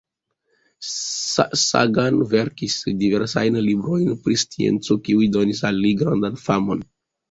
[0.85, 6.89] Sagan verkis diversajn librojn, pri scienco, kiuj donis al li grandan famon.